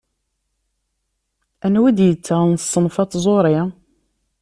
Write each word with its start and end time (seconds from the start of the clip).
Anwa 1.65 1.89
i 1.89 1.91
d-yettaɣen 1.97 2.59
ṣṣenf-a 2.63 3.03
n 3.05 3.09
tẓuṛi? 3.11 3.57